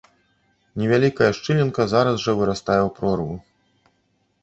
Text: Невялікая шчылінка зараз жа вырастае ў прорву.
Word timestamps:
Невялікая 0.83 1.27
шчылінка 1.41 1.81
зараз 1.93 2.15
жа 2.27 2.37
вырастае 2.43 2.81
ў 2.87 2.99
прорву. 3.01 3.35